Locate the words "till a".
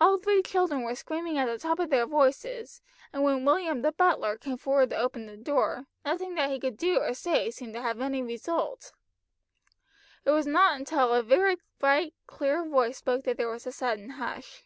10.86-11.20